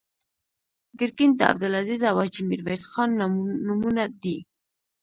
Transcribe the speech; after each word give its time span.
ګرګین 0.99 1.31
د 1.35 1.41
عبدالعزیز 1.51 2.01
او 2.09 2.15
حاجي 2.21 2.41
میرویس 2.49 2.83
خان 2.91 3.09
نومونه 3.65 4.03
دي. 4.21 4.37